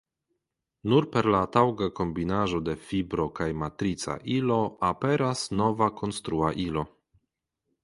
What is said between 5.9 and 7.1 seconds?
konstrua ilo.